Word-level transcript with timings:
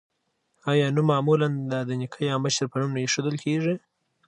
آیا 0.71 0.87
نوم 0.95 1.07
معمولا 1.11 1.49
د 1.89 1.89
نیکه 1.99 2.21
یا 2.29 2.35
مشر 2.45 2.65
په 2.71 2.77
نوم 2.81 2.91
نه 2.95 2.99
ایښودل 3.01 3.35
کیږي؟ 3.43 3.75